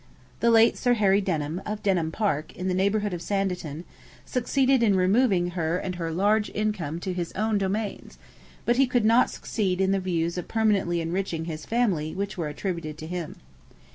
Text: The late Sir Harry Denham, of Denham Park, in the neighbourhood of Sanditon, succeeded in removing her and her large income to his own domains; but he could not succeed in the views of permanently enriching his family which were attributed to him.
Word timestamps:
The 0.39 0.49
late 0.49 0.77
Sir 0.77 0.93
Harry 0.93 1.21
Denham, 1.21 1.61
of 1.63 1.83
Denham 1.83 2.11
Park, 2.11 2.55
in 2.55 2.67
the 2.67 2.73
neighbourhood 2.73 3.13
of 3.13 3.21
Sanditon, 3.21 3.83
succeeded 4.25 4.81
in 4.81 4.95
removing 4.95 5.51
her 5.51 5.77
and 5.77 5.93
her 5.93 6.09
large 6.11 6.49
income 6.55 6.99
to 7.01 7.13
his 7.13 7.31
own 7.33 7.59
domains; 7.59 8.17
but 8.65 8.77
he 8.77 8.87
could 8.87 9.05
not 9.05 9.29
succeed 9.29 9.79
in 9.79 9.91
the 9.91 9.99
views 9.99 10.39
of 10.39 10.47
permanently 10.47 11.01
enriching 11.01 11.45
his 11.45 11.67
family 11.67 12.15
which 12.15 12.35
were 12.35 12.47
attributed 12.47 12.97
to 12.97 13.05
him. 13.05 13.35